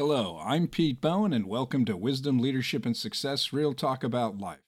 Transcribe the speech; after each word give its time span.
Hello, 0.00 0.40
I'm 0.42 0.66
Pete 0.66 0.98
Bowen, 1.02 1.34
and 1.34 1.44
welcome 1.44 1.84
to 1.84 1.94
Wisdom, 1.94 2.38
Leadership, 2.38 2.86
and 2.86 2.96
Success 2.96 3.52
Real 3.52 3.74
Talk 3.74 4.02
About 4.02 4.38
Life. 4.38 4.62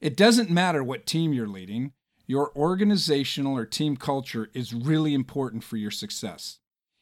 It 0.01 0.17
doesn't 0.17 0.51
matter 0.51 0.85
what 0.85 1.05
team 1.05 1.33
you're 1.33 1.49
leading, 1.49 1.95
your 2.29 2.53
organizational 2.55 3.57
or 3.57 3.67
team 3.67 3.97
culture 3.97 4.49
is 4.55 4.73
really 4.73 5.15
important 5.15 5.65
for 5.65 5.77
your 5.77 5.91
success. 5.91 6.61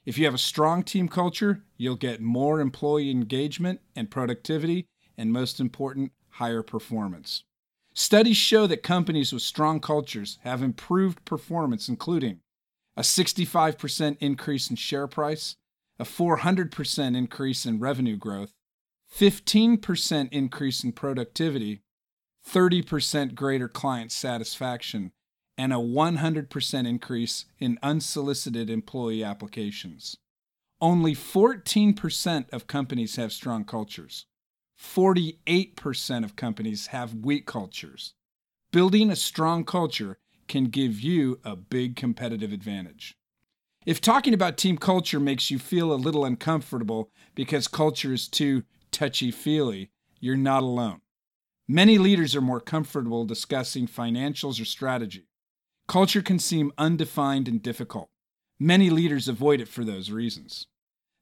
If 0.08 0.16
you 0.16 0.24
have 0.24 0.32
a 0.32 0.38
strong 0.38 0.84
team 0.84 1.06
culture, 1.06 1.64
you'll 1.76 1.96
get 1.96 2.22
more 2.22 2.62
employee 2.62 3.10
engagement 3.10 3.82
and 3.94 4.10
productivity, 4.10 4.86
and 5.18 5.30
most 5.30 5.60
important, 5.60 6.12
higher 6.30 6.62
performance. 6.62 7.44
Studies 7.92 8.38
show 8.38 8.66
that 8.68 8.82
companies 8.82 9.34
with 9.34 9.42
strong 9.42 9.80
cultures 9.80 10.38
have 10.44 10.62
improved 10.62 11.26
performance, 11.26 11.90
including 11.90 12.40
a 12.96 13.02
65% 13.02 14.16
increase 14.18 14.70
in 14.70 14.76
share 14.76 15.08
price, 15.08 15.56
a 15.98 16.04
400% 16.04 17.14
increase 17.14 17.66
in 17.66 17.78
revenue 17.78 18.16
growth, 18.16 18.54
15% 19.14 20.28
increase 20.32 20.84
in 20.84 20.92
productivity, 20.92 21.82
30% 22.48 23.34
greater 23.34 23.68
client 23.68 24.10
satisfaction, 24.10 25.12
and 25.58 25.72
a 25.72 25.76
100% 25.76 26.88
increase 26.88 27.44
in 27.58 27.78
unsolicited 27.82 28.70
employee 28.70 29.24
applications. 29.24 30.16
Only 30.80 31.16
14% 31.16 32.52
of 32.52 32.68
companies 32.68 33.16
have 33.16 33.32
strong 33.32 33.64
cultures. 33.64 34.26
48% 34.80 36.24
of 36.24 36.36
companies 36.36 36.86
have 36.88 37.12
weak 37.12 37.46
cultures. 37.46 38.14
Building 38.70 39.10
a 39.10 39.16
strong 39.16 39.64
culture 39.64 40.18
can 40.46 40.66
give 40.66 41.00
you 41.00 41.40
a 41.44 41.56
big 41.56 41.96
competitive 41.96 42.52
advantage. 42.52 43.16
If 43.84 44.00
talking 44.00 44.34
about 44.34 44.56
team 44.56 44.78
culture 44.78 45.18
makes 45.18 45.50
you 45.50 45.58
feel 45.58 45.92
a 45.92 45.94
little 45.94 46.24
uncomfortable 46.24 47.10
because 47.34 47.66
culture 47.66 48.12
is 48.12 48.28
too 48.28 48.62
touchy 48.92 49.32
feely, 49.32 49.90
you're 50.20 50.36
not 50.36 50.62
alone. 50.62 51.00
Many 51.66 51.98
leaders 51.98 52.36
are 52.36 52.40
more 52.40 52.60
comfortable 52.60 53.24
discussing 53.24 53.88
financials 53.88 54.60
or 54.60 54.64
strategy. 54.64 55.27
Culture 55.88 56.20
can 56.20 56.38
seem 56.38 56.70
undefined 56.76 57.48
and 57.48 57.62
difficult. 57.62 58.10
Many 58.60 58.90
leaders 58.90 59.26
avoid 59.26 59.58
it 59.58 59.68
for 59.68 59.84
those 59.84 60.10
reasons. 60.10 60.66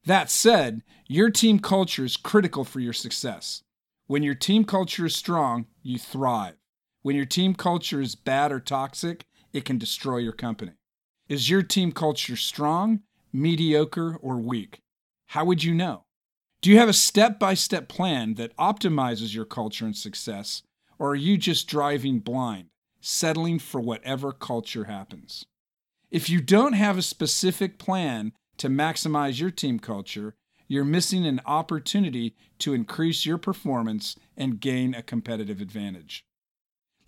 That 0.05 0.29
said, 0.29 0.83
your 1.07 1.31
team 1.31 1.61
culture 1.61 2.05
is 2.05 2.17
critical 2.17 2.65
for 2.65 2.81
your 2.81 2.93
success. 2.93 3.63
When 4.09 4.25
your 4.25 4.35
team 4.35 4.65
culture 4.65 5.07
is 5.07 5.15
strong, 5.15 5.67
you 5.85 6.01
thrive. 6.01 6.57
When 7.03 7.15
your 7.15 7.27
team 7.27 7.55
culture 7.55 8.01
is 8.01 8.17
bad 8.17 8.51
or 8.51 8.59
toxic, 8.59 9.25
it 9.53 9.65
can 9.65 9.79
destroy 9.79 10.17
your 10.17 10.33
company. 10.33 10.73
Is 11.29 11.49
your 11.49 11.63
team 11.63 11.93
culture 11.93 12.35
strong, 12.35 13.03
mediocre, 13.33 14.17
or 14.17 14.39
weak? 14.39 14.81
How 15.27 15.45
would 15.45 15.63
you 15.63 15.75
know? 15.75 16.07
Do 16.61 16.71
you 16.71 16.79
have 16.79 16.89
a 16.89 16.93
step 16.93 17.39
by 17.39 17.55
step 17.55 17.89
plan 17.89 18.35
that 18.35 18.57
optimizes 18.57 19.33
your 19.33 19.45
culture 19.45 19.85
and 19.85 19.97
success, 19.97 20.63
or 20.99 21.11
are 21.11 21.15
you 21.15 21.39
just 21.39 21.69
driving 21.69 22.19
blind? 22.19 22.71
Settling 23.01 23.59
for 23.59 23.81
whatever 23.81 24.33
culture 24.33 24.85
happens. 24.85 25.47
If 26.11 26.31
you 26.31 26.41
don't 26.41 26.75
have 26.75 26.99
a 26.99 27.03
specific 27.03 27.79
plan 27.79 28.33
to 28.59 28.69
maximize 28.69 29.41
your 29.41 29.51
team 29.51 29.79
culture, 29.79 30.35
you're 30.69 30.85
missing 30.85 31.27
an 31.27 31.41
opportunity 31.47 32.35
to 32.59 32.75
increase 32.75 33.27
your 33.27 33.39
performance 33.39 34.17
and 34.37 34.61
gain 34.61 34.95
a 34.95 35.03
competitive 35.03 35.61
advantage. 35.61 36.25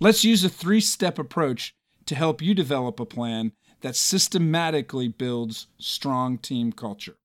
Let's 0.00 0.24
use 0.24 0.44
a 0.44 0.48
three 0.48 0.80
step 0.80 1.18
approach 1.18 1.74
to 2.06 2.14
help 2.14 2.40
you 2.40 2.54
develop 2.54 3.00
a 3.00 3.06
plan 3.06 3.52
that 3.80 3.96
systematically 3.96 5.08
builds 5.08 5.66
strong 5.78 6.38
team 6.38 6.72
culture. 6.72 7.16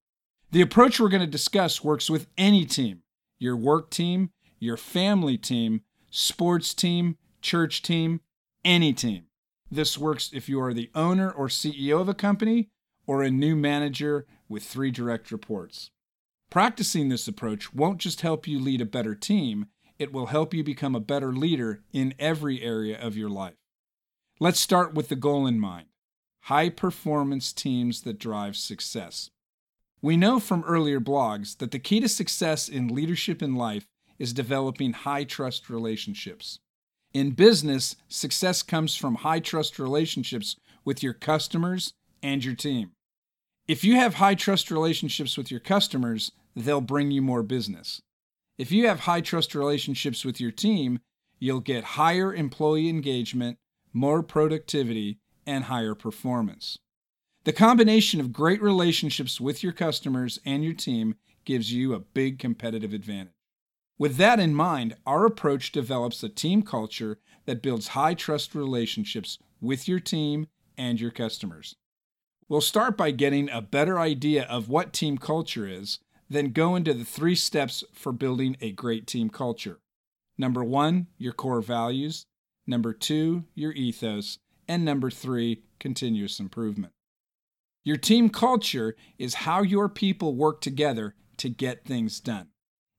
The 0.51 0.61
approach 0.61 0.99
we're 0.99 1.09
going 1.09 1.21
to 1.21 1.27
discuss 1.27 1.83
works 1.83 2.09
with 2.09 2.27
any 2.37 2.65
team 2.65 3.01
your 3.39 3.57
work 3.57 3.89
team, 3.89 4.29
your 4.59 4.77
family 4.77 5.37
team, 5.37 5.81
sports 6.09 6.73
team, 6.73 7.17
church 7.41 7.81
team, 7.81 8.21
any 8.63 8.93
team. 8.93 9.25
This 9.69 9.97
works 9.97 10.29
if 10.33 10.47
you 10.47 10.61
are 10.61 10.73
the 10.73 10.91
owner 10.93 11.31
or 11.31 11.47
CEO 11.47 11.99
of 11.99 12.09
a 12.09 12.13
company 12.13 12.69
or 13.05 13.23
a 13.23 13.31
new 13.31 13.55
manager 13.55 14.25
with 14.47 14.63
three 14.63 14.91
direct 14.91 15.31
reports. 15.31 15.91
Practicing 16.49 17.09
this 17.09 17.27
approach 17.27 17.73
won't 17.73 17.97
just 17.97 18.21
help 18.21 18.47
you 18.47 18.59
lead 18.59 18.81
a 18.81 18.85
better 18.85 19.15
team, 19.15 19.67
it 19.97 20.13
will 20.13 20.27
help 20.27 20.53
you 20.53 20.63
become 20.63 20.95
a 20.95 20.99
better 20.99 21.33
leader 21.33 21.81
in 21.91 22.13
every 22.19 22.61
area 22.61 22.99
of 22.99 23.17
your 23.17 23.29
life. 23.29 23.55
Let's 24.39 24.59
start 24.59 24.93
with 24.93 25.09
the 25.09 25.15
goal 25.15 25.47
in 25.47 25.59
mind 25.59 25.87
high 26.47 26.67
performance 26.67 27.53
teams 27.53 28.01
that 28.01 28.19
drive 28.19 28.57
success. 28.57 29.29
We 30.01 30.17
know 30.17 30.41
from 30.41 30.65
earlier 30.65 30.99
blogs 30.99 31.57
that 31.59 31.71
the 31.71 31.79
key 31.79 32.01
to 32.01 32.09
success 32.09 32.67
in 32.67 32.93
leadership 32.93 33.41
in 33.41 33.55
life 33.55 33.87
is 34.19 34.33
developing 34.33 34.91
high 34.91 35.23
trust 35.23 35.69
relationships. 35.69 36.59
In 37.13 37.31
business, 37.31 37.95
success 38.07 38.63
comes 38.63 38.95
from 38.95 39.15
high 39.15 39.39
trust 39.39 39.77
relationships 39.77 40.55
with 40.83 41.03
your 41.03 41.13
customers 41.13 41.93
and 42.23 42.43
your 42.43 42.55
team. 42.55 42.91
If 43.67 43.83
you 43.83 43.95
have 43.95 44.15
high 44.15 44.33
trust 44.33 44.71
relationships 44.71 45.37
with 45.37 45.51
your 45.51 45.59
customers, 45.59 46.31
they'll 46.55 46.81
bring 46.81 47.11
you 47.11 47.21
more 47.21 47.43
business. 47.43 48.01
If 48.57 48.71
you 48.71 48.87
have 48.87 49.01
high 49.01 49.21
trust 49.21 49.53
relationships 49.53 50.25
with 50.25 50.41
your 50.41 50.51
team, 50.51 50.99
you'll 51.39 51.59
get 51.59 51.83
higher 51.83 52.33
employee 52.33 52.89
engagement, 52.89 53.57
more 53.93 54.23
productivity, 54.23 55.19
and 55.45 55.65
higher 55.65 55.93
performance. 55.93 56.79
The 57.43 57.53
combination 57.53 58.21
of 58.21 58.33
great 58.33 58.61
relationships 58.61 59.39
with 59.39 59.61
your 59.61 59.73
customers 59.73 60.39
and 60.45 60.63
your 60.63 60.73
team 60.73 61.15
gives 61.45 61.71
you 61.71 61.93
a 61.93 61.99
big 61.99 62.39
competitive 62.39 62.93
advantage. 62.93 63.33
With 63.97 64.17
that 64.17 64.39
in 64.39 64.55
mind, 64.55 64.95
our 65.05 65.25
approach 65.25 65.71
develops 65.71 66.23
a 66.23 66.29
team 66.29 66.63
culture 66.63 67.19
that 67.45 67.61
builds 67.61 67.89
high 67.89 68.13
trust 68.13 68.55
relationships 68.55 69.37
with 69.61 69.87
your 69.87 69.99
team 69.99 70.47
and 70.77 70.99
your 70.99 71.11
customers. 71.11 71.75
We'll 72.49 72.61
start 72.61 72.97
by 72.97 73.11
getting 73.11 73.49
a 73.49 73.61
better 73.61 73.99
idea 73.99 74.43
of 74.43 74.67
what 74.67 74.93
team 74.93 75.17
culture 75.17 75.67
is, 75.67 75.99
then 76.29 76.51
go 76.51 76.75
into 76.75 76.93
the 76.93 77.05
three 77.05 77.35
steps 77.35 77.83
for 77.93 78.11
building 78.11 78.57
a 78.59 78.71
great 78.71 79.07
team 79.07 79.29
culture. 79.29 79.79
Number 80.37 80.63
one, 80.63 81.07
your 81.17 81.33
core 81.33 81.61
values. 81.61 82.25
Number 82.65 82.93
two, 82.93 83.45
your 83.53 83.71
ethos. 83.73 84.39
And 84.67 84.83
number 84.83 85.11
three, 85.11 85.63
continuous 85.79 86.39
improvement. 86.39 86.93
Your 87.83 87.97
team 87.97 88.29
culture 88.29 88.95
is 89.17 89.33
how 89.33 89.61
your 89.61 89.89
people 89.89 90.35
work 90.35 90.61
together 90.61 91.15
to 91.37 91.49
get 91.49 91.85
things 91.85 92.19
done. 92.19 92.47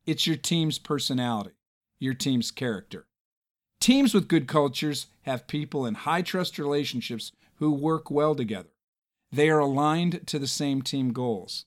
It's 0.06 0.26
your 0.26 0.36
team's 0.36 0.78
personality, 0.78 1.52
your 1.98 2.14
team's 2.14 2.50
character. 2.50 3.06
Teams 3.80 4.12
with 4.12 4.28
good 4.28 4.46
cultures 4.46 5.06
have 5.22 5.46
people 5.46 5.86
in 5.86 5.94
high 5.94 6.22
trust 6.22 6.58
relationships 6.58 7.32
who 7.56 7.72
work 7.72 8.10
well 8.10 8.34
together. 8.34 8.68
They 9.32 9.48
are 9.48 9.58
aligned 9.58 10.26
to 10.26 10.38
the 10.38 10.46
same 10.46 10.82
team 10.82 11.12
goals. 11.12 11.64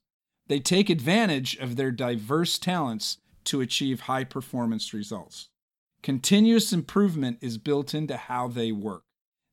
They 0.47 0.59
take 0.59 0.89
advantage 0.89 1.57
of 1.57 1.75
their 1.75 1.91
diverse 1.91 2.57
talents 2.57 3.17
to 3.45 3.61
achieve 3.61 4.01
high 4.01 4.23
performance 4.23 4.93
results. 4.93 5.49
Continuous 6.03 6.71
improvement 6.71 7.39
is 7.41 7.57
built 7.57 7.93
into 7.93 8.17
how 8.17 8.47
they 8.47 8.71
work. 8.71 9.03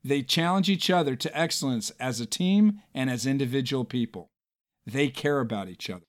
They 0.05 0.23
challenge 0.23 0.69
each 0.69 0.91
other 0.91 1.17
to 1.17 1.37
excellence 1.37 1.91
as 1.99 2.21
a 2.21 2.27
team 2.27 2.83
and 2.95 3.09
as 3.09 3.25
individual 3.25 3.85
people. 3.85 4.29
They 4.87 5.09
care 5.09 5.41
about 5.41 5.69
each 5.69 5.89
other. 5.89 6.05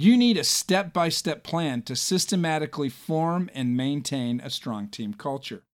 You 0.00 0.16
need 0.16 0.36
a 0.36 0.44
step 0.44 0.92
by 0.92 1.08
step 1.08 1.42
plan 1.42 1.82
to 1.82 1.96
systematically 1.96 2.88
form 2.88 3.50
and 3.52 3.76
maintain 3.76 4.40
a 4.40 4.48
strong 4.48 4.86
team 4.86 5.12
culture. 5.12 5.64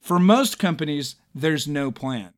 For 0.00 0.20
most 0.20 0.60
companies, 0.60 1.16
there's 1.34 1.66
no 1.66 1.90
plan. 1.90 2.34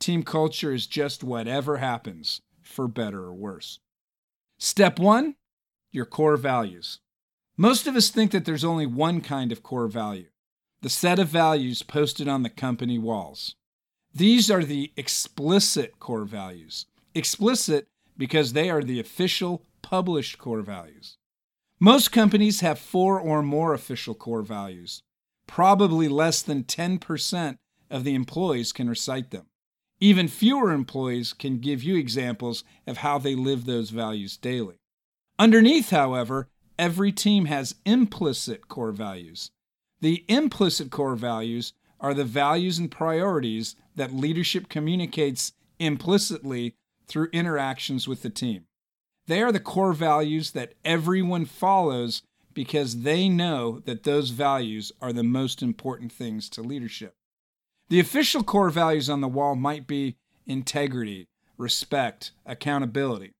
Team 0.00 0.24
culture 0.24 0.72
is 0.72 0.88
just 0.88 1.22
whatever 1.22 1.76
happens, 1.76 2.40
for 2.60 2.88
better 2.88 3.22
or 3.22 3.34
worse. 3.34 3.78
Step 4.58 4.98
one 4.98 5.36
your 5.92 6.06
core 6.06 6.36
values. 6.36 6.98
Most 7.56 7.86
of 7.86 7.94
us 7.94 8.08
think 8.08 8.32
that 8.32 8.44
there's 8.44 8.64
only 8.64 8.84
one 8.84 9.20
kind 9.20 9.52
of 9.52 9.62
core 9.62 9.86
value 9.86 10.26
the 10.82 10.90
set 10.90 11.20
of 11.20 11.28
values 11.28 11.84
posted 11.84 12.26
on 12.26 12.42
the 12.42 12.50
company 12.50 12.98
walls. 12.98 13.54
These 14.12 14.50
are 14.50 14.64
the 14.64 14.90
explicit 14.96 16.00
core 16.00 16.24
values. 16.24 16.86
Explicit 17.14 17.86
because 18.18 18.54
they 18.54 18.70
are 18.70 18.82
the 18.82 18.98
official 18.98 19.62
published 19.84 20.38
core 20.38 20.62
values. 20.62 21.18
Most 21.78 22.10
companies 22.10 22.60
have 22.60 22.78
four 22.78 23.20
or 23.20 23.42
more 23.42 23.74
official 23.74 24.14
core 24.14 24.42
values. 24.42 25.02
Probably 25.46 26.08
less 26.08 26.40
than 26.40 26.64
10% 26.64 27.58
of 27.90 28.02
the 28.02 28.14
employees 28.14 28.72
can 28.72 28.88
recite 28.88 29.30
them. 29.30 29.46
Even 30.00 30.26
fewer 30.26 30.72
employees 30.72 31.34
can 31.34 31.58
give 31.58 31.82
you 31.82 31.96
examples 31.96 32.64
of 32.86 32.98
how 32.98 33.18
they 33.18 33.34
live 33.34 33.66
those 33.66 33.90
values 33.90 34.38
daily. 34.38 34.76
Underneath, 35.38 35.90
however, 35.90 36.48
every 36.78 37.12
team 37.12 37.44
has 37.44 37.74
implicit 37.84 38.68
core 38.68 38.92
values. 38.92 39.50
The 40.00 40.24
implicit 40.28 40.90
core 40.90 41.16
values 41.16 41.74
are 42.00 42.14
the 42.14 42.24
values 42.24 42.78
and 42.78 42.90
priorities 42.90 43.76
that 43.96 44.14
leadership 44.14 44.68
communicates 44.68 45.52
implicitly 45.78 46.74
through 47.06 47.28
interactions 47.32 48.08
with 48.08 48.22
the 48.22 48.30
team. 48.30 48.64
They 49.26 49.42
are 49.42 49.52
the 49.52 49.60
core 49.60 49.94
values 49.94 50.50
that 50.50 50.74
everyone 50.84 51.46
follows 51.46 52.22
because 52.52 53.02
they 53.02 53.28
know 53.28 53.80
that 53.80 54.04
those 54.04 54.30
values 54.30 54.92
are 55.00 55.12
the 55.12 55.22
most 55.22 55.62
important 55.62 56.12
things 56.12 56.48
to 56.50 56.62
leadership. 56.62 57.14
The 57.88 58.00
official 58.00 58.42
core 58.42 58.70
values 58.70 59.10
on 59.10 59.20
the 59.20 59.28
wall 59.28 59.56
might 59.56 59.86
be 59.86 60.16
integrity, 60.46 61.28
respect, 61.56 62.32
accountability. 62.46 63.32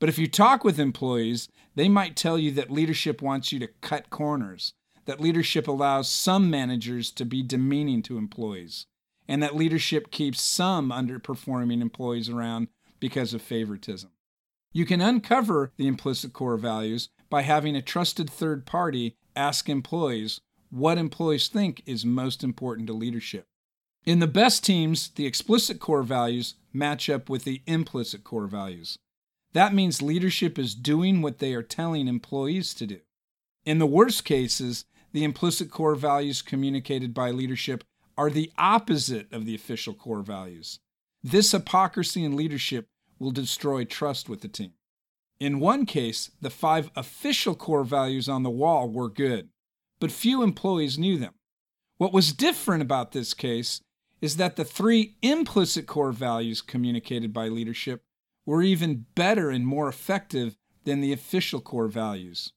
But 0.00 0.08
if 0.08 0.18
you 0.18 0.28
talk 0.28 0.64
with 0.64 0.78
employees, 0.78 1.48
they 1.74 1.88
might 1.88 2.16
tell 2.16 2.38
you 2.38 2.50
that 2.52 2.70
leadership 2.70 3.20
wants 3.20 3.52
you 3.52 3.58
to 3.60 3.68
cut 3.80 4.10
corners, 4.10 4.72
that 5.06 5.20
leadership 5.20 5.68
allows 5.68 6.08
some 6.08 6.50
managers 6.50 7.10
to 7.12 7.24
be 7.24 7.42
demeaning 7.42 8.02
to 8.02 8.18
employees, 8.18 8.86
and 9.26 9.42
that 9.42 9.56
leadership 9.56 10.10
keeps 10.10 10.40
some 10.40 10.90
underperforming 10.90 11.80
employees 11.80 12.28
around 12.28 12.68
because 13.00 13.34
of 13.34 13.42
favoritism. 13.42 14.10
You 14.78 14.86
can 14.86 15.00
uncover 15.00 15.72
the 15.76 15.88
implicit 15.88 16.32
core 16.32 16.56
values 16.56 17.08
by 17.28 17.42
having 17.42 17.74
a 17.74 17.82
trusted 17.82 18.30
third 18.30 18.64
party 18.64 19.16
ask 19.34 19.68
employees 19.68 20.40
what 20.70 20.98
employees 20.98 21.48
think 21.48 21.82
is 21.84 22.04
most 22.04 22.44
important 22.44 22.86
to 22.86 22.92
leadership. 22.92 23.48
In 24.04 24.20
the 24.20 24.28
best 24.28 24.64
teams, 24.64 25.08
the 25.08 25.26
explicit 25.26 25.80
core 25.80 26.04
values 26.04 26.54
match 26.72 27.10
up 27.10 27.28
with 27.28 27.42
the 27.42 27.60
implicit 27.66 28.22
core 28.22 28.46
values. 28.46 29.00
That 29.52 29.74
means 29.74 30.00
leadership 30.00 30.60
is 30.60 30.76
doing 30.76 31.22
what 31.22 31.40
they 31.40 31.54
are 31.54 31.62
telling 31.64 32.06
employees 32.06 32.72
to 32.74 32.86
do. 32.86 33.00
In 33.64 33.80
the 33.80 33.84
worst 33.84 34.24
cases, 34.24 34.84
the 35.10 35.24
implicit 35.24 35.72
core 35.72 35.96
values 35.96 36.40
communicated 36.40 37.12
by 37.12 37.32
leadership 37.32 37.82
are 38.16 38.30
the 38.30 38.52
opposite 38.56 39.26
of 39.32 39.44
the 39.44 39.56
official 39.56 39.92
core 39.92 40.22
values. 40.22 40.78
This 41.20 41.50
hypocrisy 41.50 42.22
in 42.22 42.36
leadership 42.36 42.86
will 43.18 43.30
destroy 43.30 43.84
trust 43.84 44.28
with 44.28 44.40
the 44.40 44.48
team. 44.48 44.72
In 45.40 45.60
one 45.60 45.86
case, 45.86 46.30
the 46.40 46.50
five 46.50 46.90
official 46.96 47.54
core 47.54 47.84
values 47.84 48.28
on 48.28 48.42
the 48.42 48.50
wall 48.50 48.88
were 48.88 49.08
good, 49.08 49.48
but 50.00 50.10
few 50.10 50.42
employees 50.42 50.98
knew 50.98 51.18
them. 51.18 51.34
What 51.96 52.12
was 52.12 52.32
different 52.32 52.82
about 52.82 53.12
this 53.12 53.34
case 53.34 53.80
is 54.20 54.36
that 54.36 54.56
the 54.56 54.64
three 54.64 55.16
implicit 55.22 55.86
core 55.86 56.12
values 56.12 56.60
communicated 56.60 57.32
by 57.32 57.48
leadership 57.48 58.02
were 58.46 58.62
even 58.62 59.06
better 59.14 59.50
and 59.50 59.66
more 59.66 59.88
effective 59.88 60.56
than 60.84 61.00
the 61.00 61.12
official 61.12 61.60
core 61.60 61.88
values. 61.88 62.52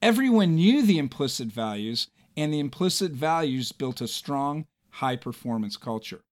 Everyone 0.00 0.54
knew 0.54 0.84
the 0.84 0.98
implicit 0.98 1.48
values, 1.48 2.08
and 2.36 2.52
the 2.52 2.60
implicit 2.60 3.12
values 3.12 3.72
built 3.72 4.00
a 4.00 4.08
strong, 4.08 4.66
high 4.90 5.16
performance 5.16 5.76
culture. 5.76 6.22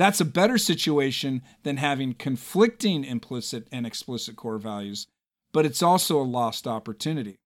That's 0.00 0.18
a 0.18 0.24
better 0.24 0.56
situation 0.56 1.42
than 1.62 1.76
having 1.76 2.14
conflicting 2.14 3.04
implicit 3.04 3.68
and 3.70 3.86
explicit 3.86 4.34
core 4.34 4.56
values, 4.56 5.06
but 5.52 5.66
it's 5.66 5.82
also 5.82 6.18
a 6.18 6.22
lost 6.22 6.66
opportunity. 6.66 7.36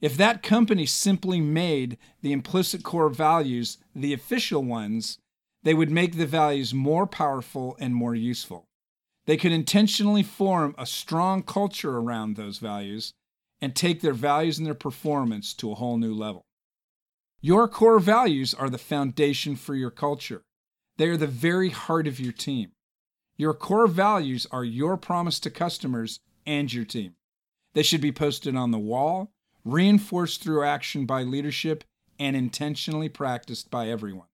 If 0.00 0.16
that 0.16 0.42
company 0.42 0.86
simply 0.86 1.40
made 1.40 1.96
the 2.20 2.32
implicit 2.32 2.82
core 2.82 3.10
values 3.10 3.78
the 3.94 4.12
official 4.12 4.64
ones, 4.64 5.18
they 5.62 5.72
would 5.72 5.92
make 5.92 6.16
the 6.16 6.26
values 6.26 6.74
more 6.74 7.06
powerful 7.06 7.76
and 7.78 7.94
more 7.94 8.16
useful. 8.16 8.64
They 9.26 9.36
could 9.36 9.52
intentionally 9.52 10.24
form 10.24 10.74
a 10.76 10.86
strong 10.86 11.44
culture 11.44 11.96
around 11.96 12.34
those 12.34 12.58
values 12.58 13.12
and 13.60 13.72
take 13.72 14.00
their 14.00 14.14
values 14.14 14.58
and 14.58 14.66
their 14.66 14.74
performance 14.74 15.54
to 15.54 15.70
a 15.70 15.76
whole 15.76 15.98
new 15.98 16.12
level. 16.12 16.42
Your 17.40 17.68
core 17.68 18.00
values 18.00 18.52
are 18.52 18.68
the 18.68 18.78
foundation 18.78 19.54
for 19.54 19.76
your 19.76 19.92
culture. 19.92 20.42
They 20.96 21.08
are 21.08 21.16
the 21.16 21.26
very 21.26 21.70
heart 21.70 22.06
of 22.06 22.20
your 22.20 22.32
team. 22.32 22.72
Your 23.36 23.54
core 23.54 23.88
values 23.88 24.46
are 24.50 24.64
your 24.64 24.96
promise 24.96 25.40
to 25.40 25.50
customers 25.50 26.20
and 26.46 26.72
your 26.72 26.84
team. 26.84 27.14
They 27.74 27.82
should 27.82 28.00
be 28.00 28.12
posted 28.12 28.54
on 28.54 28.70
the 28.70 28.78
wall, 28.78 29.32
reinforced 29.64 30.42
through 30.42 30.64
action 30.64 31.06
by 31.06 31.22
leadership, 31.22 31.84
and 32.18 32.36
intentionally 32.36 33.08
practiced 33.08 33.70
by 33.70 33.88
everyone. 33.88 34.28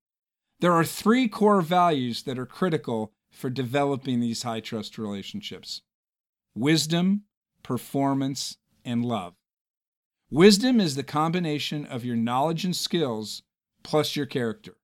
There 0.60 0.72
are 0.72 0.84
three 0.84 1.28
core 1.28 1.62
values 1.62 2.24
that 2.24 2.38
are 2.38 2.46
critical 2.46 3.12
for 3.30 3.48
developing 3.48 4.20
these 4.20 4.42
high 4.42 4.60
trust 4.60 4.98
relationships 4.98 5.82
wisdom, 6.54 7.22
performance, 7.62 8.58
and 8.84 9.04
love. 9.04 9.34
Wisdom 10.30 10.80
is 10.80 10.94
the 10.96 11.02
combination 11.02 11.86
of 11.86 12.04
your 12.04 12.16
knowledge 12.16 12.64
and 12.64 12.76
skills 12.76 13.42
plus 13.82 14.14
your 14.14 14.26
character. 14.26 14.74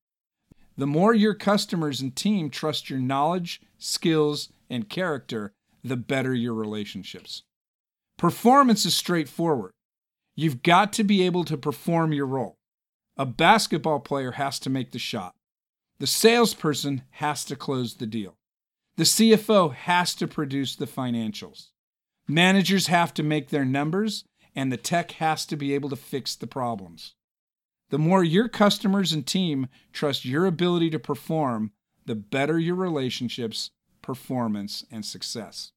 The 0.77 0.87
more 0.87 1.15
your 1.15 1.35
customers 1.35 2.01
and 2.01 2.15
team 2.15 2.51
trust 2.51 2.91
your 2.91 2.99
knowledge, 2.99 3.61
skills, 3.79 4.51
and 4.69 4.89
character, 4.89 5.53
the 5.83 5.97
better 5.97 6.35
your 6.35 6.55
relationships. 6.55 7.43
Performance 8.19 8.85
is 8.85 8.95
straightforward. 8.95 9.73
You've 10.35 10.63
got 10.63 10.93
to 10.95 11.05
be 11.05 11.23
able 11.23 11.45
to 11.45 11.57
perform 11.57 12.13
your 12.13 12.27
role. 12.27 12.57
A 13.17 13.25
basketball 13.25 14.01
player 14.01 14.33
has 14.33 14.59
to 14.61 14.71
make 14.71 14.93
the 14.93 14.99
shot. 14.99 15.35
The 15.99 16.07
salesperson 16.07 17.03
has 17.13 17.45
to 17.47 17.57
close 17.57 17.95
the 17.95 18.07
deal. 18.07 18.35
The 18.97 19.05
CFO 19.05 19.73
has 19.75 20.15
to 20.17 20.27
produce 20.27 20.77
the 20.77 20.87
financials. 20.87 21.69
Managers 22.29 22.89
have 22.89 23.15
to 23.15 23.23
make 23.23 23.49
their 23.49 23.65
numbers, 23.65 24.25
and 24.55 24.71
the 24.71 24.77
tech 24.77 25.13
has 25.13 25.47
to 25.47 25.57
be 25.57 25.75
able 25.75 25.89
to 25.91 25.97
fix 25.97 26.35
the 26.35 26.47
problems. 26.47 27.15
The 27.91 27.99
more 27.99 28.25
your 28.25 28.49
customers 28.49 29.13
and 29.13 29.27
team 29.27 29.69
trust 29.93 30.25
your 30.25 30.47
ability 30.47 30.91
to 30.91 30.99
perform, 30.99 31.73
the 32.05 32.15
better 32.15 32.59
your 32.59 32.75
relationships, 32.75 33.71
performance, 34.03 34.85
and 34.91 35.05
success. 35.05 35.73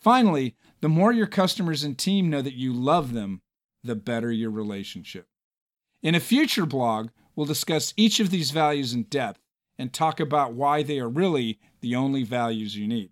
Finally, 0.00 0.56
the 0.80 0.88
more 0.88 1.12
your 1.12 1.26
customers 1.26 1.82
and 1.84 1.98
team 1.98 2.30
know 2.30 2.42
that 2.42 2.54
you 2.54 2.72
love 2.72 3.12
them, 3.12 3.42
the 3.82 3.94
better 3.96 4.30
your 4.30 4.50
relationship. 4.50 5.26
In 6.02 6.14
a 6.14 6.20
future 6.20 6.66
blog, 6.66 7.10
we'll 7.34 7.46
discuss 7.46 7.94
each 7.96 8.20
of 8.20 8.30
these 8.30 8.50
values 8.50 8.92
in 8.92 9.04
depth 9.04 9.40
and 9.78 9.92
talk 9.92 10.20
about 10.20 10.54
why 10.54 10.82
they 10.82 10.98
are 10.98 11.08
really 11.08 11.58
the 11.80 11.94
only 11.94 12.24
values 12.24 12.76
you 12.76 12.86
need. 12.86 13.10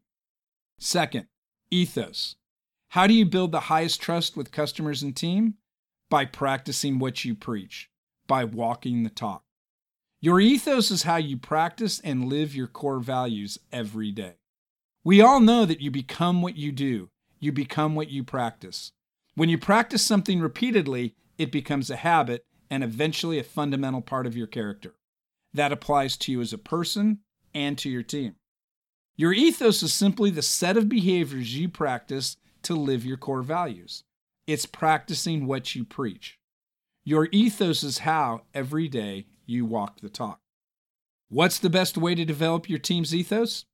Second, 0.79 1.27
ethos. 1.71 2.37
How 2.91 3.07
do 3.07 3.15
you 3.15 3.25
build 3.25 3.53
the 3.53 3.61
highest 3.61 4.01
trust 4.01 4.37
with 4.37 4.53
customers 4.53 5.03
and 5.03 5.15
team? 5.15 5.55
By 6.09 6.25
practicing 6.25 7.01
what 7.01 7.25
you 7.25 7.35
preach, 7.35 7.91
by 8.27 8.45
walking 8.45 9.03
the 9.03 9.11
talk. 9.11 9.43
Your 10.21 10.41
ethos 10.41 10.91
is 10.91 11.03
how 11.03 11.17
you 11.17 11.37
practice 11.37 12.01
and 12.01 12.29
live 12.29 12.55
your 12.55 12.67
core 12.67 13.01
values 13.01 13.59
every 13.71 14.11
day. 14.11 14.35
We 15.05 15.21
all 15.21 15.41
know 15.41 15.65
that 15.65 15.81
you 15.81 15.91
become 15.91 16.43
what 16.43 16.57
you 16.57 16.73
do, 16.73 17.11
you 17.39 17.53
become 17.53 17.95
what 17.95 18.11
you 18.11 18.25
practice. 18.25 18.93
When 19.35 19.49
you 19.49 19.59
practice 19.59 20.03
something 20.03 20.41
repeatedly, 20.41 21.15
it 21.39 21.53
becomes 21.53 21.91
a 21.91 21.97
habit 21.97 22.45
and 22.71 22.83
eventually 22.83 23.39
a 23.39 23.45
fundamental 23.45 24.01
part 24.01 24.27
of 24.27 24.37
your 24.37 24.47
character. 24.47 24.95
That 25.53 25.73
applies 25.73 26.17
to 26.19 26.33
you 26.33 26.41
as 26.41 26.53
a 26.53 26.59
person 26.59 27.21
and 27.55 27.79
to 27.79 27.89
your 27.89 28.03
team. 28.03 28.37
Your 29.17 29.33
ethos 29.33 29.83
is 29.83 29.93
simply 29.93 30.31
the 30.31 30.43
set 30.43 30.77
of 30.77 30.89
behaviors 30.89 31.57
you 31.57 31.69
practice 31.69 32.37
to 32.63 32.75
live 32.75 33.05
your 33.05 33.17
core 33.17 33.43
values. 33.43 34.05
It's 34.47 34.67
practicing 34.67 35.47
what 35.47 35.75
you 35.75 35.85
preach. 35.85 36.36
Your 37.09 37.29
ethos 37.31 37.85
is 37.85 37.99
how, 37.99 38.43
every 38.53 38.89
day, 38.89 39.27
you 39.47 39.65
walk 39.65 40.01
the 40.01 40.09
talk. 40.09 40.41
What's 41.29 41.61
the 41.61 41.71
best 41.71 41.97
way 41.97 42.17
to 42.17 42.25
develop 42.25 42.69
your 42.69 42.81
team's 42.81 43.15
ethos? 43.15 43.65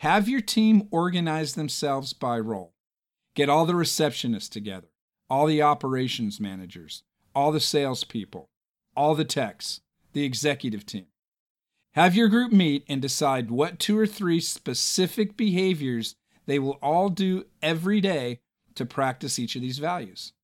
Have 0.00 0.28
your 0.28 0.42
team 0.42 0.86
organize 0.90 1.54
themselves 1.54 2.12
by 2.12 2.38
role. 2.38 2.74
Get 3.34 3.48
all 3.48 3.64
the 3.64 3.72
receptionists 3.72 4.50
together, 4.50 4.88
all 5.30 5.46
the 5.46 5.62
operations 5.62 6.40
managers, 6.40 7.04
all 7.34 7.52
the 7.52 7.58
salespeople, 7.58 8.50
all 8.94 9.14
the 9.14 9.24
techs, 9.24 9.80
the 10.12 10.24
executive 10.24 10.84
team. 10.84 11.06
Have 11.94 12.14
your 12.14 12.28
group 12.28 12.52
meet 12.52 12.84
and 12.86 13.00
decide 13.00 13.50
what 13.50 13.78
two 13.78 13.98
or 13.98 14.06
three 14.06 14.40
specific 14.40 15.38
behaviors 15.38 16.16
they 16.44 16.58
will 16.58 16.78
all 16.82 17.08
do 17.08 17.46
every 17.62 18.02
day 18.02 18.40
to 18.74 18.84
practice 18.84 19.38
each 19.38 19.56
of 19.56 19.62
these 19.62 19.78
values. 19.78 20.34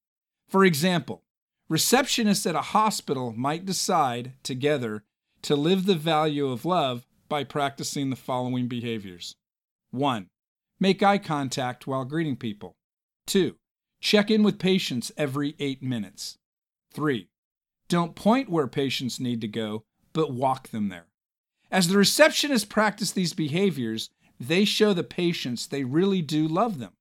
For 0.48 0.64
example, 0.64 1.23
receptionists 1.70 2.46
at 2.48 2.54
a 2.54 2.60
hospital 2.60 3.32
might 3.32 3.64
decide 3.64 4.32
together 4.42 5.04
to 5.42 5.56
live 5.56 5.86
the 5.86 5.94
value 5.94 6.48
of 6.48 6.64
love 6.64 7.06
by 7.28 7.44
practicing 7.44 8.10
the 8.10 8.16
following 8.16 8.68
behaviors 8.68 9.36
1. 9.90 10.28
Make 10.80 11.02
eye 11.02 11.18
contact 11.18 11.86
while 11.86 12.04
greeting 12.04 12.36
people. 12.36 12.76
2. 13.26 13.56
Check 14.00 14.30
in 14.30 14.42
with 14.42 14.58
patients 14.58 15.12
every 15.16 15.54
8 15.58 15.82
minutes. 15.82 16.38
3. 16.92 17.28
Don't 17.88 18.14
point 18.14 18.50
where 18.50 18.66
patients 18.66 19.20
need 19.20 19.40
to 19.40 19.48
go, 19.48 19.84
but 20.12 20.32
walk 20.32 20.68
them 20.68 20.88
there. 20.88 21.06
As 21.70 21.88
the 21.88 21.96
receptionists 21.96 22.68
practice 22.68 23.10
these 23.10 23.32
behaviors, 23.32 24.10
they 24.38 24.64
show 24.64 24.92
the 24.92 25.04
patients 25.04 25.66
they 25.66 25.84
really 25.84 26.22
do 26.22 26.46
love 26.46 26.78
them. 26.78 26.92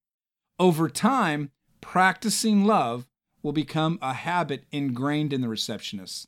Over 0.60 0.90
time, 0.90 1.52
practicing 1.82 2.66
love 2.66 3.08
will 3.44 3.52
become 3.52 4.00
a 4.02 4.14
habit 4.14 4.64
ingrained 4.72 5.34
in 5.34 5.42
the 5.42 5.48
receptionists. 5.48 6.26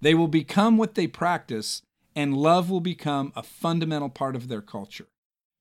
They 0.00 0.14
will 0.14 0.28
become 0.28 0.76
what 0.76 0.94
they 0.94 1.06
practice, 1.06 1.80
and 2.14 2.36
love 2.36 2.68
will 2.68 2.80
become 2.80 3.32
a 3.34 3.42
fundamental 3.42 4.10
part 4.10 4.36
of 4.36 4.48
their 4.48 4.60
culture. 4.60 5.06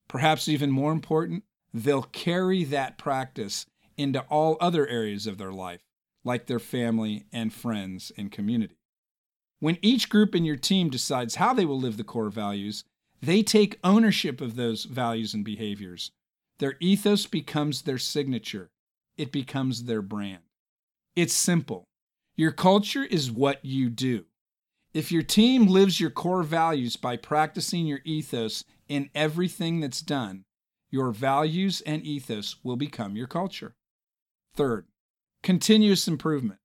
Perhaps 0.08 0.50
even 0.50 0.72
more 0.72 0.92
important, 0.92 1.44
they'll 1.74 2.04
carry 2.04 2.64
that 2.66 2.98
practice 2.98 3.66
into 3.98 4.22
all 4.22 4.58
other 4.60 4.88
areas 4.88 5.28
of 5.28 5.38
their 5.38 5.52
life, 5.52 5.82
like 6.24 6.48
their 6.48 6.60
family 6.60 7.26
and 7.32 7.54
friends 7.54 8.12
and 8.18 8.32
community. 8.32 8.76
When 9.60 9.78
each 9.82 10.10
group 10.10 10.36
in 10.36 10.44
your 10.44 10.58
team 10.58 10.90
decides 10.90 11.36
how 11.36 11.54
they 11.54 11.66
will 11.66 11.80
live 11.80 11.98
the 11.98 12.04
core 12.04 12.30
values, 12.30 12.84
they 13.22 13.42
take 13.42 13.80
ownership 13.84 14.42
of 14.42 14.56
those 14.56 14.84
values 14.84 15.34
and 15.34 15.46
behaviors. 15.46 16.12
Their 16.60 16.76
ethos 16.80 17.26
becomes 17.26 17.82
their 17.82 17.98
signature, 17.98 18.70
it 19.18 19.32
becomes 19.32 19.84
their 19.84 20.02
brand. 20.02 20.45
It's 21.16 21.34
simple. 21.34 21.86
Your 22.36 22.52
culture 22.52 23.04
is 23.04 23.32
what 23.32 23.64
you 23.64 23.90
do. 23.90 24.26
If 24.94 25.14
your 25.14 25.24
team 25.24 25.68
lives 25.68 26.00
your 26.00 26.10
core 26.10 26.44
values 26.44 26.98
by 26.98 27.16
practicing 27.16 27.86
your 27.86 28.02
ethos 28.04 28.66
in 28.90 29.10
everything 29.16 29.80
that's 29.80 30.02
done, 30.02 30.44
your 30.90 31.12
values 31.12 31.82
and 31.86 32.04
ethos 32.04 32.58
will 32.64 32.76
become 32.76 33.16
your 33.16 33.28
culture. 33.28 33.76
Third, 34.56 34.88
continuous 35.42 36.06
improvement. 36.08 36.60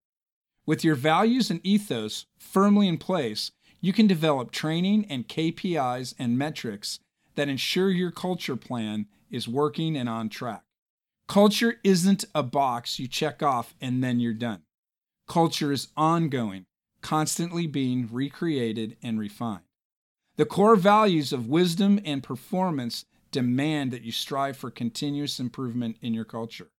With 0.67 0.83
your 0.83 0.97
values 0.97 1.51
and 1.51 1.61
ethos 1.65 2.27
firmly 2.37 2.89
in 2.89 2.99
place, 2.99 3.53
you 3.81 3.93
can 3.93 4.09
develop 4.09 4.51
training 4.51 5.07
and 5.09 5.29
KPIs 5.29 6.15
and 6.19 6.37
metrics 6.37 6.99
that 7.37 7.49
ensure 7.49 7.91
your 7.91 8.11
culture 8.11 8.57
plan 8.57 9.07
is 9.31 9.47
working 9.47 9.97
and 9.97 10.09
on 10.09 10.29
track. 10.29 10.65
Culture 11.31 11.77
isn't 11.85 12.25
a 12.35 12.43
box 12.43 12.99
you 12.99 13.07
check 13.07 13.41
off 13.41 13.77
and 13.81 14.03
then 14.03 14.19
you're 14.19 14.35
done. 14.35 14.63
Culture 15.29 15.71
is 15.71 15.87
ongoing, 15.97 16.67
constantly 17.03 17.69
being 17.69 18.09
recreated 18.11 18.97
and 19.01 19.17
refined. 19.17 19.63
The 20.39 20.45
core 20.45 20.75
values 20.75 21.33
of 21.33 21.47
wisdom 21.47 22.01
and 22.05 22.21
performance 22.21 23.05
demand 23.31 23.93
that 23.93 24.03
you 24.03 24.11
strive 24.11 24.57
for 24.57 24.73
continuous 24.73 25.39
improvement 25.39 25.99
in 26.03 26.15
your 26.15 26.25
culture. 26.25 26.73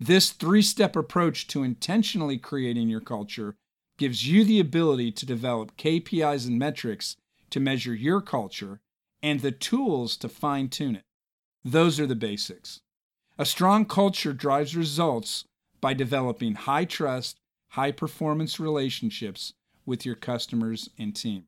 This 0.00 0.30
three 0.30 0.62
step 0.62 0.96
approach 0.96 1.46
to 1.46 1.62
intentionally 1.62 2.38
creating 2.38 2.88
your 2.88 3.00
culture 3.00 3.54
gives 3.98 4.26
you 4.26 4.42
the 4.42 4.58
ability 4.58 5.12
to 5.12 5.24
develop 5.24 5.76
KPIs 5.76 6.48
and 6.48 6.58
metrics 6.58 7.14
to 7.50 7.60
measure 7.60 7.94
your 7.94 8.20
culture 8.20 8.80
and 9.22 9.38
the 9.38 9.52
tools 9.52 10.16
to 10.16 10.28
fine 10.28 10.70
tune 10.70 10.96
it. 10.96 11.04
Those 11.64 12.00
are 12.00 12.06
the 12.08 12.16
basics. 12.16 12.80
A 13.38 13.44
strong 13.44 13.84
culture 13.84 14.32
drives 14.32 14.74
results 14.74 15.44
by 15.82 15.92
developing 15.92 16.54
high 16.54 16.86
trust, 16.86 17.38
high 17.70 17.92
performance 17.92 18.58
relationships 18.58 19.52
with 19.84 20.06
your 20.06 20.14
customers 20.14 20.88
and 20.98 21.14
team. 21.14 21.44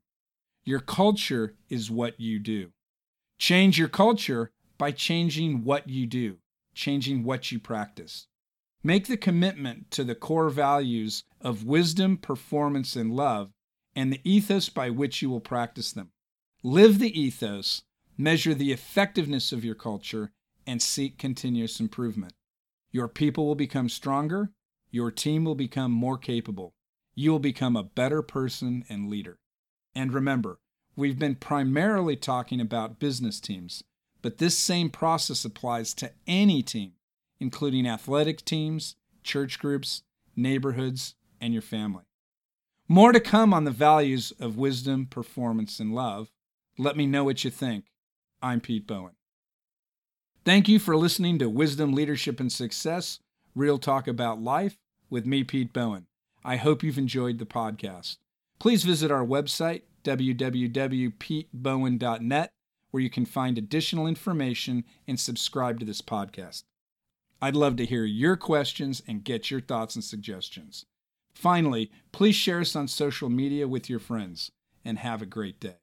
Your 0.64 0.80
culture 0.80 1.54
is 1.70 1.90
what 1.90 2.20
you 2.20 2.38
do. 2.38 2.72
Change 3.38 3.78
your 3.78 3.88
culture 3.88 4.50
by 4.76 4.92
changing 4.92 5.64
what 5.64 5.88
you 5.88 6.06
do, 6.06 6.36
changing 6.74 7.24
what 7.24 7.50
you 7.50 7.58
practice. 7.58 8.26
Make 8.82 9.06
the 9.06 9.16
commitment 9.16 9.90
to 9.92 10.04
the 10.04 10.14
core 10.14 10.50
values 10.50 11.24
of 11.40 11.64
wisdom, 11.64 12.18
performance, 12.18 12.96
and 12.96 13.16
love, 13.16 13.50
and 13.96 14.12
the 14.12 14.20
ethos 14.24 14.68
by 14.68 14.90
which 14.90 15.22
you 15.22 15.30
will 15.30 15.40
practice 15.40 15.92
them. 15.92 16.10
Live 16.62 16.98
the 16.98 17.18
ethos, 17.18 17.82
measure 18.18 18.54
the 18.54 18.72
effectiveness 18.72 19.52
of 19.52 19.64
your 19.64 19.74
culture, 19.74 20.32
and 20.68 20.82
seek 20.82 21.16
continuous 21.16 21.80
improvement. 21.80 22.34
Your 22.92 23.08
people 23.08 23.46
will 23.46 23.54
become 23.54 23.88
stronger, 23.88 24.52
your 24.90 25.10
team 25.10 25.44
will 25.44 25.54
become 25.54 25.90
more 25.90 26.18
capable, 26.18 26.74
you 27.14 27.30
will 27.30 27.38
become 27.38 27.74
a 27.74 27.82
better 27.82 28.20
person 28.20 28.84
and 28.86 29.08
leader. 29.08 29.38
And 29.94 30.12
remember, 30.12 30.60
we've 30.94 31.18
been 31.18 31.36
primarily 31.36 32.16
talking 32.16 32.60
about 32.60 32.98
business 32.98 33.40
teams, 33.40 33.82
but 34.20 34.36
this 34.36 34.58
same 34.58 34.90
process 34.90 35.42
applies 35.42 35.94
to 35.94 36.12
any 36.26 36.62
team, 36.62 36.92
including 37.40 37.86
athletic 37.86 38.44
teams, 38.44 38.96
church 39.22 39.58
groups, 39.58 40.02
neighborhoods, 40.36 41.14
and 41.40 41.54
your 41.54 41.62
family. 41.62 42.04
More 42.86 43.12
to 43.12 43.20
come 43.20 43.54
on 43.54 43.64
the 43.64 43.70
values 43.70 44.34
of 44.38 44.58
wisdom, 44.58 45.06
performance, 45.06 45.80
and 45.80 45.94
love. 45.94 46.30
Let 46.76 46.94
me 46.94 47.06
know 47.06 47.24
what 47.24 47.42
you 47.42 47.50
think. 47.50 47.86
I'm 48.42 48.60
Pete 48.60 48.86
Bowen. 48.86 49.17
Thank 50.48 50.66
you 50.66 50.78
for 50.78 50.96
listening 50.96 51.38
to 51.40 51.50
Wisdom, 51.50 51.92
Leadership, 51.92 52.40
and 52.40 52.50
Success 52.50 53.18
Real 53.54 53.78
Talk 53.78 54.08
About 54.08 54.40
Life 54.40 54.78
with 55.10 55.26
me, 55.26 55.44
Pete 55.44 55.74
Bowen. 55.74 56.06
I 56.42 56.56
hope 56.56 56.82
you've 56.82 56.96
enjoyed 56.96 57.38
the 57.38 57.44
podcast. 57.44 58.16
Please 58.58 58.82
visit 58.82 59.10
our 59.10 59.26
website, 59.26 59.82
www.petebowen.net, 60.04 62.50
where 62.90 63.02
you 63.02 63.10
can 63.10 63.26
find 63.26 63.58
additional 63.58 64.06
information 64.06 64.84
and 65.06 65.20
subscribe 65.20 65.78
to 65.80 65.84
this 65.84 66.00
podcast. 66.00 66.62
I'd 67.42 67.54
love 67.54 67.76
to 67.76 67.84
hear 67.84 68.06
your 68.06 68.38
questions 68.38 69.02
and 69.06 69.24
get 69.24 69.50
your 69.50 69.60
thoughts 69.60 69.96
and 69.96 70.02
suggestions. 70.02 70.86
Finally, 71.34 71.90
please 72.10 72.36
share 72.36 72.60
us 72.60 72.74
on 72.74 72.88
social 72.88 73.28
media 73.28 73.68
with 73.68 73.90
your 73.90 74.00
friends 74.00 74.50
and 74.82 75.00
have 75.00 75.20
a 75.20 75.26
great 75.26 75.60
day. 75.60 75.80